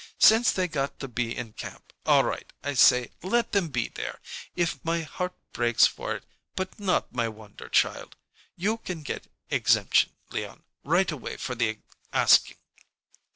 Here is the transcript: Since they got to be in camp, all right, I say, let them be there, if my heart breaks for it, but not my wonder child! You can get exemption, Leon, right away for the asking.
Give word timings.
Since 0.17 0.51
they 0.51 0.67
got 0.67 0.97
to 0.99 1.07
be 1.07 1.37
in 1.37 1.53
camp, 1.53 1.93
all 2.07 2.23
right, 2.23 2.51
I 2.63 2.73
say, 2.73 3.11
let 3.21 3.51
them 3.51 3.67
be 3.69 3.87
there, 3.89 4.19
if 4.55 4.83
my 4.83 5.01
heart 5.01 5.35
breaks 5.53 5.85
for 5.85 6.15
it, 6.15 6.23
but 6.55 6.79
not 6.79 7.13
my 7.13 7.27
wonder 7.29 7.69
child! 7.69 8.15
You 8.55 8.79
can 8.79 9.03
get 9.03 9.27
exemption, 9.51 10.13
Leon, 10.31 10.63
right 10.83 11.11
away 11.11 11.37
for 11.37 11.53
the 11.53 11.77
asking. 12.11 12.57